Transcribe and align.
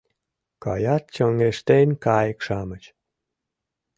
Каят 0.63 1.03
чоҥештен 1.15 1.89
кайык-шамыч 2.03 2.83